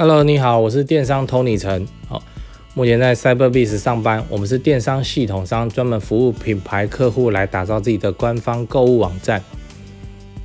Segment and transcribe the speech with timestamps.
[0.00, 1.84] Hello，你好，我是电商 Tony 陈。
[2.08, 2.22] 好，
[2.72, 4.24] 目前在 CyberBees 上班。
[4.28, 9.42] 我们是电商系统商，专门服务品牌客户来打造自己的官方购物网站。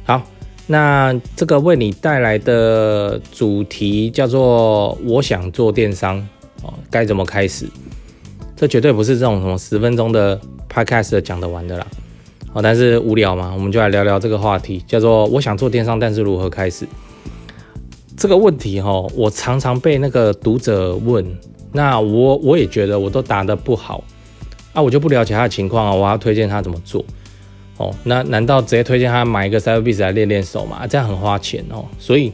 [0.05, 0.23] 好，
[0.65, 6.17] 那这个为你带来的主题叫做“我想做电商”，
[6.65, 7.67] 哦，该怎么开始？
[8.55, 11.85] 这绝对不是这种什么十分钟的 Podcast 讲得完的啦。
[12.53, 16.87] 哦，但是无聊嘛，我们就来聊聊这个话题，叫做“我想做电商，但是如何开始？”
[18.15, 21.25] 这个问题哈，我常常被那个读者问，
[21.71, 24.03] 那我我也觉得我都答得不好
[24.73, 27.03] 啊，我就不了解他的情况啊，我要推荐他怎么做
[27.77, 30.85] 哦，那难道直接推荐他买一个 Cyberbees 来练练手吗？
[30.87, 32.31] 这样很花钱哦，所以，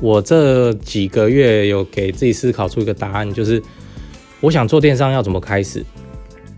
[0.00, 3.62] 我这几个月有给自己思考出一个答案，就是
[4.40, 5.84] 我想做电商要怎么开始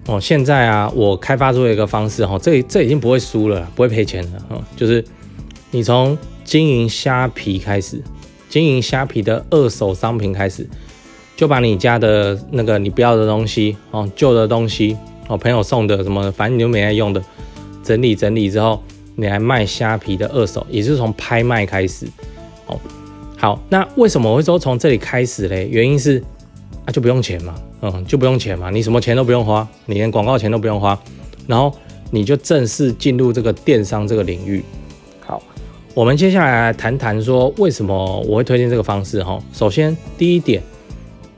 [0.07, 0.19] 哦。
[0.19, 5.05] 现在啊，我开发出一个方式哈，这这已经不会输了，不会赔钱了哦，就是
[5.71, 8.01] 你从经营虾皮开始，
[8.49, 10.67] 经营虾皮的二手商品开始，
[11.37, 17.21] 就把你家的那个你不要的东西哦，旧的东西哦，朋友送的什么，反正你都没爱用的，
[17.83, 18.81] 整理整理之后，
[19.17, 22.07] 你来卖虾皮的二手，也是从拍卖开始
[22.69, 22.79] 哦。
[23.37, 25.69] 好，那为什么我会说从这里开始嘞？
[25.69, 26.23] 原因是
[26.85, 30.97] 啊，就不用钱嘛，嗯，就不用钱嘛，你什么钱都不用花，你连广告钱都不用花，
[31.49, 31.77] 然后
[32.13, 34.63] 你就正式进入这个电商这个领域。
[35.97, 39.43] 我们接下来谈谈说为什么我会推荐这个方式哈。
[39.51, 40.63] 首先，第一点，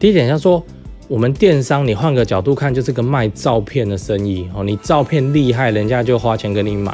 [0.01, 0.61] 第一点要说，
[1.07, 4.65] 我们电商你换个角度看，就是个卖照片的生意哦。
[4.65, 6.93] 你照片厉害，人家就花钱给你买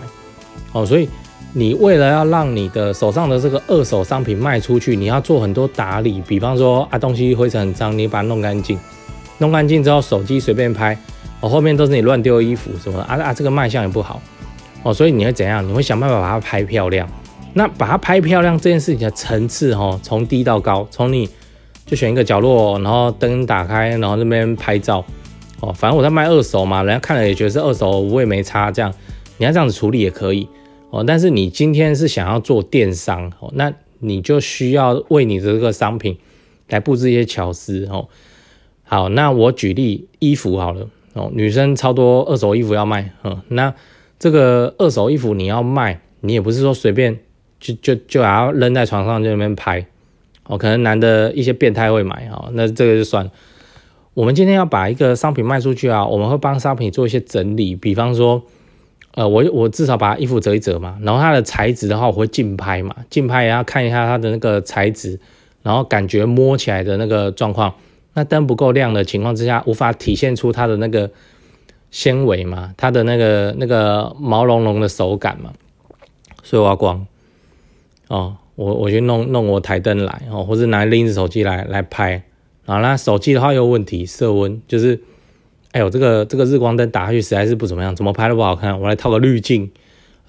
[0.73, 0.85] 哦。
[0.85, 1.09] 所以
[1.55, 8.79] 你为了要让你的手上的这个二手商品卖出去，你要做很多打理，比方说啊东西灰尘很脏，你把它弄干净，
[9.39, 10.95] 弄干净之后手机随便拍
[11.41, 14.21] 哦，后面都是你乱丢衣服什么啊啊，这个卖相也不好
[14.83, 14.93] 哦。
[14.93, 15.67] 所以你会怎样？
[15.67, 17.09] 你会想办法把它拍漂亮。
[17.57, 21.29] 那把它拍漂亮这件事情的层次哈，从低到高，从你
[21.87, 25.05] 就选一个角落，然后灯打开，然后那边拍照
[25.61, 25.73] 哦。
[25.73, 28.73] 反正我在卖二手嘛，人家看了也觉得是二手，我也没差。
[28.73, 28.93] 这样
[29.39, 30.49] 你要这样子处理也可以
[30.91, 31.05] 哦。
[31.07, 36.19] 但是你今天是想要做电商哦，那你就需要为你的这个商品
[36.69, 38.09] 来布置一些巧思哦。
[38.83, 43.73] 好，那我举例衣服好了哦，女生超多二手衣服要卖嗯，那
[44.19, 47.21] 这个二手衣服你要卖，你也不是说随便。
[47.65, 49.87] 就就就还要扔在床上就那边拍，
[50.45, 53.31] 哦，可能男的一些变态会买哦，那这个就算。
[54.13, 58.43] 我们今天要把一个商品卖出去啊，我们会帮商品做一些整理，比方说，
[59.15, 65.19] 呃，我我至少把衣服折一折嘛，然后它的材质的话，我会竞拍嘛，竞拍也要看一下它的那个材质，
[65.63, 67.75] 然后感觉摸起来的那个状况。
[68.13, 71.11] 那灯不够亮的情况之下，无法体现出它的那个
[71.91, 75.53] 纤维嘛，它的那个那个毛茸茸的手感嘛，
[76.45, 77.05] 所以我要光。
[78.09, 82.23] 哦，我我去弄弄我台灯来哦，或者拿另一只手机来来拍，
[82.65, 85.03] 然后那手机的话有问题，色温就是，
[85.73, 88.81] 哎呦，这个这个日光灯打下去实在是不怎么样，怎么拍都不好看。
[88.81, 89.73] 我来套个滤镜，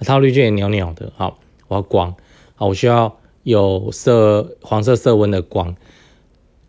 [0.00, 1.12] 套滤镜也袅袅的。
[1.16, 1.38] 好，
[1.68, 2.14] 我要光，
[2.54, 5.76] 好，我需要有色黄色色温的光。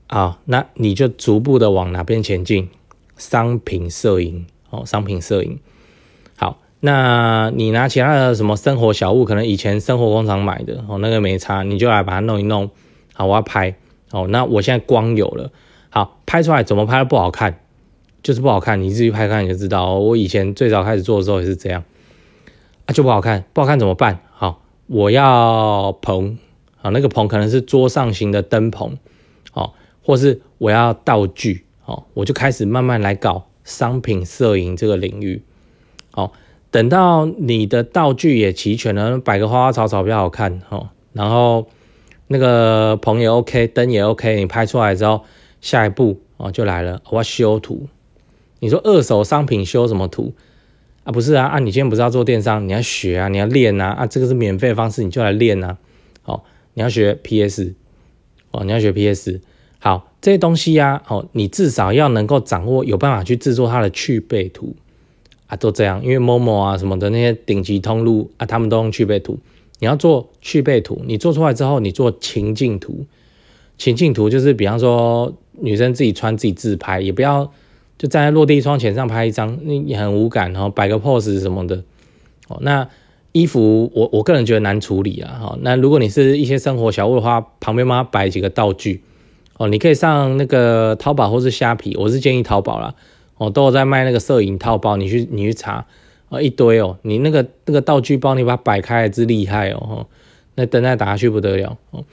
[0.07, 2.69] 好，那你就逐步的往哪边前进？
[3.17, 5.59] 商品摄影，哦，商品摄影。
[6.79, 12.69] 那你拿其他的什么生活小物，可能以前生活工厂买的哦，那个没差，你就来把它弄一弄。
[13.13, 13.75] 好，我要拍
[14.11, 14.27] 哦。
[14.29, 15.51] 那我现在光有了，
[15.89, 17.59] 好拍出来怎么拍都不好看，
[18.21, 18.79] 就是不好看。
[18.79, 19.95] 你自己拍看你就知道。
[19.95, 21.83] 我以前最早开始做的时候也是这样
[22.85, 24.19] 啊，就不好看，不好看怎么办？
[24.31, 26.37] 好，我要棚，
[26.75, 28.99] 好那个棚可能是桌上型的灯棚，
[29.49, 29.73] 好，
[30.03, 35.41] 或是我要道具，好，我就开始慢慢来搞商品摄影这个领域，
[36.11, 36.33] 好。
[36.69, 40.89] 等到你的道具也齐全了，摆个花花草草比较好看哦。
[41.13, 41.67] 然后
[42.27, 45.23] 那个棚也 OK，灯也 OK，你拍出来之后，
[45.61, 47.87] 下一步哦就来了，我要修图。
[48.59, 50.33] 你说二手商品修什么图
[51.03, 51.11] 啊？
[51.11, 55.77] 不是啊，啊你今天不是要做电商，你要学啊，你要练啊，啊这个是免费的方式，你就来练啊。
[56.25, 57.73] 哦，你要学 PS
[58.51, 59.39] 哦，你要学 PS。
[59.79, 64.75] 好，这些东西呀，哦，你至少要能够掌握，有办法去制作它的去背图。
[65.47, 69.39] 啊，都这样，因为某某啊什么的那些顶级通路啊，他们都用去背图。
[69.79, 73.05] 你要做去背图，你做出来之后，你做情境图。
[73.77, 77.51] 情境图就是，比方说女生自己穿自己自拍，也不要
[77.99, 81.83] 就站在落地窗前上拍一张，那很无感，然后摆个 pose 什么的。
[82.47, 82.89] 哦，那
[83.33, 85.37] 衣服我我个人觉得难处理啊。
[85.39, 89.03] 哈，那如果你是一些生活小物的话，旁边嘛摆几个道具。
[89.57, 92.95] 哦，你可以上那个淘宝或是虾皮，我是建议淘宝啦。
[93.37, 95.85] 哦，都有在卖那个摄影套包，你去你去查
[96.29, 100.07] 啊，一堆哦，你那个那个道具包，你把它摆开来，之厉害哦，
[100.55, 102.03] 那灯再打下去不得了哦。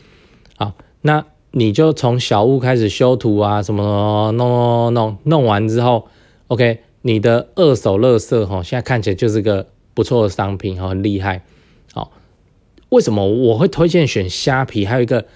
[0.56, 6.09] 好，那你就从小物开始修图啊，什么弄弄弄弄完之后
[6.49, 11.43] ，OK，你的二手乐色哈，现在看起来就是个不错的商品哈，很厉害。
[11.93, 12.12] 好，
[12.91, 14.85] 为什么我会推荐选虾皮？
[14.85, 15.26] 还有一个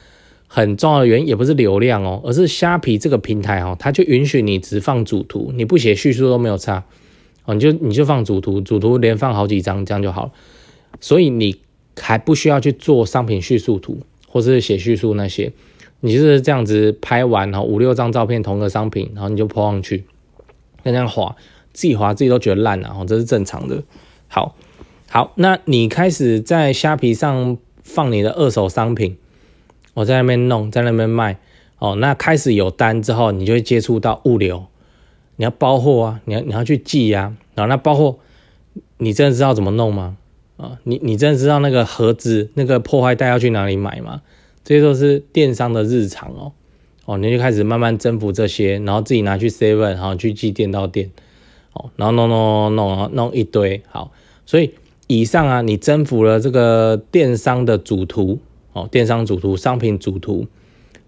[0.48, 6.84] 很重要的原因，也不是流量哦，而是虾皮这个平台哦，它就允许你只放主图，你不写叙述都没有差。
[7.44, 10.32] 哦，你就你就放主图，主图连放好几张，这样就好了。
[11.00, 11.60] 所以你
[11.98, 15.52] 还不需要去做商品叙述图，或是写叙述那些，
[16.00, 20.04] 你就是这样子拍完，然后五六张照片同个商品，然后你就抛上去，
[20.82, 21.36] 那样滑，
[21.72, 23.82] 自己滑自己都觉得烂了，哦，这是正常的。
[24.28, 24.54] 好，
[25.08, 29.16] 好，那你开始在虾皮上放你的二手商品，
[29.98, 31.38] 我在那边弄，在那边卖，
[31.80, 34.66] 哦，那开始有单之后，你就会接触到物流。
[35.34, 38.18] 你要包货啊，你要你要去寄呀，然后那包货，
[38.98, 40.16] 你真的知道怎么弄吗？
[40.56, 44.22] 啊，你你真的知道那个盒子那个破坏袋要去哪里买吗？
[44.62, 46.52] 这些都是电商的日常哦，
[47.04, 51.10] 哦，你就开始慢慢征服这些，然后自己拿去 seven，然后去寄店到店，
[51.72, 54.12] 哦，然后弄弄弄弄弄一堆，好，
[54.46, 54.74] 所以
[55.08, 58.38] 以上啊，你征服了这个电商的主图，
[58.78, 60.46] 哦，电商主图商品主图。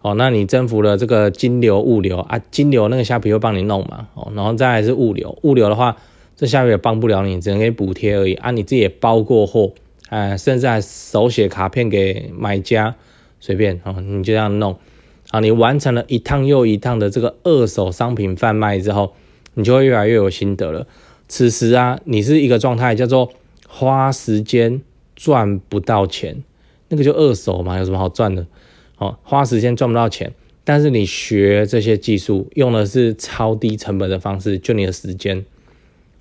[0.02, 4.08] 哦，那你征服了这个金流物流啊，金流那个虾皮会帮你弄嘛？
[4.14, 5.98] 哦，然后再来是物流，物流的话，
[6.36, 8.50] 这虾皮也帮不了你，只能给补贴而已啊。
[8.50, 9.74] 你自己也包过货，
[10.08, 12.96] 哎，甚至还手写卡片给买家，
[13.40, 14.78] 随便哦，你就这样弄。
[15.30, 19.12] 啊，你完成了一趟又一趟的这个二手商品贩卖之后，
[19.52, 20.86] 你就会越来越有心得了。
[21.28, 23.30] 此时啊，你是一个状态叫做
[23.68, 24.80] 花时间
[25.14, 26.42] 赚不到钱，
[26.90, 28.46] 那个就二手嘛，有什么好赚的？
[28.98, 30.30] 哦，花时间赚不到钱，
[30.62, 35.46] 但是你学这些技术用的是超低成本的方式，就你的时间。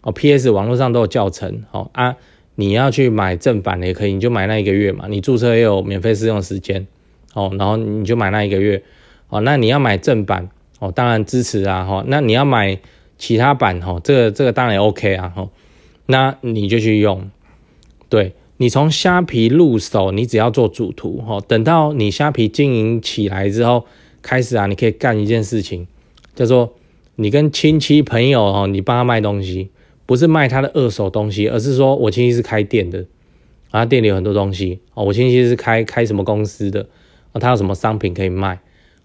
[0.01, 0.49] 哦，P.S.
[0.49, 1.63] 网络上都有教程。
[1.71, 2.15] 哦啊，
[2.55, 5.07] 你要去买正版的也可以，你就买那一个月嘛。
[5.09, 6.87] 你注册也有免费试用时间。
[7.33, 8.81] 哦，然后你就买那一个月。
[9.27, 10.49] 哦，那你要买正版，
[10.79, 11.83] 哦，当然支持啊。
[11.83, 12.79] 哈，那你要买
[13.17, 15.27] 其他版，哈，这个这个当然也 OK 啊。
[15.35, 15.49] 哈，
[16.05, 17.29] 那你就去用，
[18.07, 18.33] 对。
[18.61, 21.39] 你从虾皮入手，你只要做主图哈。
[21.47, 23.85] 等到你虾皮经营起来之后，
[24.21, 25.87] 开始啊，你可以干一件事情，
[26.35, 26.73] 叫做
[27.15, 29.69] 你跟亲戚朋友哦，你帮他卖东西，
[30.05, 33.05] 不是卖他的二手东西，而是说我亲戚是开店的，
[33.71, 35.05] 啊，店里有很多东西哦。
[35.05, 36.89] 我亲戚是开开什么公司的，
[37.31, 38.59] 啊，他有什么商品可以卖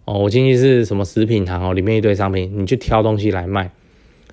[0.04, 0.18] 哦。
[0.18, 3.70] 我亲戚是什么食品行哦，里面一堆商品，你去挑东西来卖。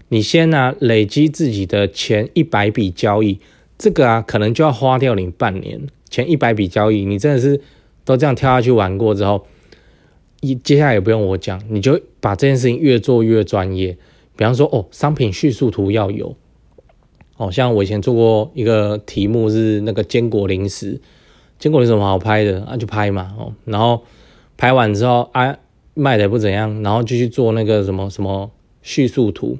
[0.10, 3.38] 你先呢，累积自己的前一百笔交易。
[3.81, 7.60] 这个啊，可能就要花掉你半年前一百笔交易，你真的是
[8.06, 9.48] 都这样跳下去玩过之后，
[10.42, 13.98] 一接下来也不用我讲，你就把这件事情越做越专业。
[14.38, 16.36] 比方说，哦，商品叙述图要有，
[17.38, 21.01] 哦，像我以前做过一个题目是那个坚果零食，
[21.57, 22.77] 坚果零食什么好拍的啊？
[22.77, 24.04] 就拍嘛，哦，然后
[24.57, 25.57] 拍完之后啊，
[25.95, 28.51] 卖的也不怎样，然后就去做那个什么什么
[28.84, 29.57] 叙述图，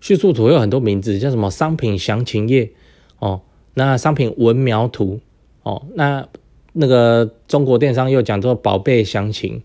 [0.00, 2.70] 叙述图有很多名字，叫什么商品详情页，
[3.18, 3.42] 哦。
[3.78, 5.20] 那商品文描图
[5.62, 6.26] 哦，那
[6.72, 9.62] 那个中国电商又讲做宝贝详情，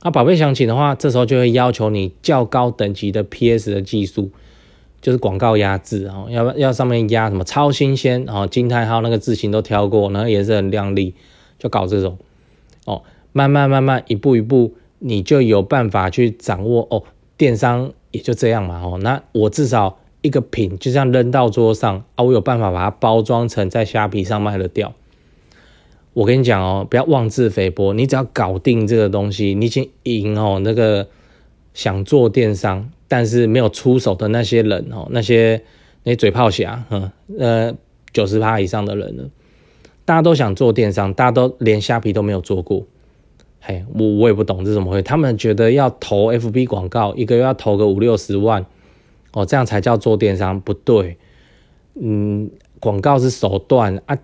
[0.00, 4.30] 啊，宝贝详情的话，这时候就会要求你较高等级的 PS 的技术，
[5.00, 11.14] 就是广告压制哦，要要上面压什么超新鲜哦，惊叹号那个字型都挑过，然后颜色很亮丽，
[11.58, 12.18] 就搞这种
[12.84, 13.02] 哦，
[13.32, 17.02] 慢慢慢慢一步一步，你就有办法去掌握哦，
[17.38, 19.98] 电商也就这样嘛哦，那我至少。
[20.26, 24.92] 一个品就这样扔到桌上啊，我有办法把它包装成在虾皮上卖得掉。
[26.12, 30.60] 我跟你讲哦，不要妄自菲薄，你只要搞定这个东西，你已经赢哦。
[30.64, 31.06] 那个
[31.74, 35.62] 想做电商但是没有出手的那些人哦，那些
[36.02, 37.74] 那些嘴炮侠，嗯呃，
[38.12, 39.24] 九十趴以上的人了，
[40.04, 42.84] 大家都想做电商，大家都连虾皮都没有做过。
[43.60, 48.64] 嘿，我我也不懂这怎么会，他们觉得要投 FB 广告，一个月要投个五六十万。
[49.36, 51.18] 哦，这样才叫做电商，不对。
[52.00, 52.50] 嗯，
[52.80, 54.16] 广告是手段啊，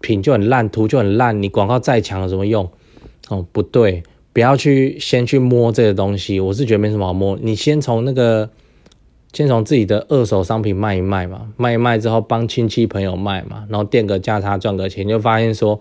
[0.00, 2.70] 品就很烂，图就很烂，你广告再强有什么用？
[3.28, 7.36] 哦，不对，不要去先去摸这个东西，我是觉得没什么好摸。
[7.42, 8.50] 你先从那个，
[9.32, 15.80] 先从自己的二手商品卖一卖嘛，卖一卖之后帮亲戚朋友卖嘛，然后垫个价差赚个钱，就发现说，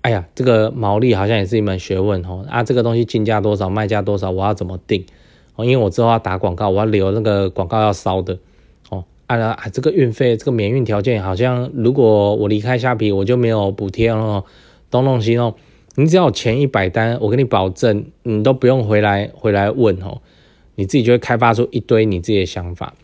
[0.00, 2.46] 哎呀，这个毛利好像也是一门学问哦。
[2.48, 5.04] 啊，这个东西进价多少，卖价多少，我要怎么定？
[5.64, 8.38] 因为我之后要打广告，我要留那个广告要烧的
[8.88, 9.04] 哦。
[9.26, 14.44] 啊啊，这个运费，这个免运条件好像，如果我离开虾皮，我就没有补贴哦。
[14.90, 15.54] 东东西弄，
[15.94, 20.20] 你只要前一百单，我跟你保证，你都不用回来回来问哦，
[20.74, 22.94] 你自己就会开发出一堆你自己的想法。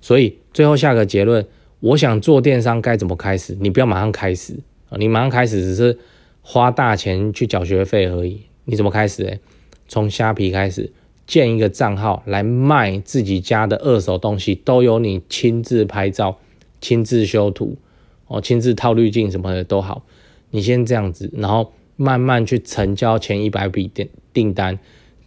[0.00, 1.44] 所以最后下个结论，
[1.80, 3.56] 我想做电商该怎么开始？
[3.60, 5.98] 你不要马上开始啊，你马上开始只是
[6.42, 8.42] 花大钱去缴学费而已。
[8.66, 9.40] 你怎么开始？
[9.88, 10.92] 从虾皮开始
[11.26, 16.38] 建一个账号来卖自己家的二手东西，都由你亲自拍照、
[16.80, 17.76] 亲自修图
[18.26, 20.04] 哦，亲自套滤镜什么的都好。
[20.50, 24.78] 你先这样子，然后慢慢去成交前一百笔订订单。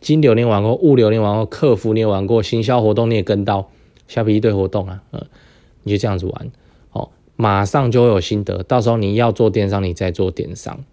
[0.01, 3.71] 金流你玩过，物流你玩过，客服你也玩过，行销活动你也跟到，
[4.07, 5.25] 虾皮一堆活动啊，嗯，
[5.81, 6.51] 你就这样子玩，
[6.91, 8.61] 哦，马上就会有心得。
[8.61, 10.83] 到时候你要做电商，你再做电商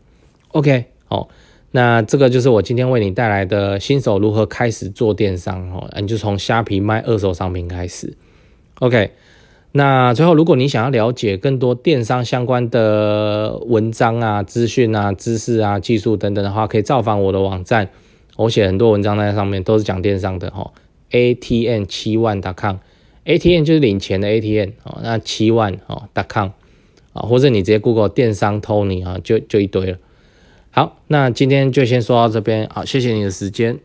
[0.52, 1.28] ，OK，好，
[1.73, 8.14] 那这个就是我今天为你带来的新手如何开始做电商哦，你就从虾皮卖二手商品开始
[8.79, 9.11] ，OK。
[9.75, 17.88] 那最后，如果你想要了解更多电商相关的文章啊、资讯啊、知识啊、技术等等的话，可以造访我的网站。
[18.37, 20.73] 我写很多文章在上面，都是讲电商的哦。
[21.11, 25.00] ATN 七万 .com，ATN 就是领钱的 ATN 哦。
[25.02, 26.50] 那七万哦 .com
[27.14, 29.97] 啊，或者你直接 Google 电商 Tony 啊，就就一堆了。
[30.75, 33.79] 好，那今天就先说到这边，好，谢谢你的时间。